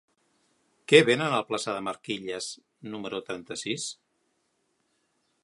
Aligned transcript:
Què 0.91 1.01
venen 1.09 1.25
a 1.25 1.37
la 1.41 1.45
plaça 1.49 1.75
de 1.75 1.83
Marquilles 1.89 2.49
número 2.95 3.21
trenta-sis? 3.29 3.87